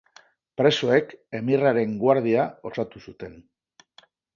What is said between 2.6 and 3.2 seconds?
osatu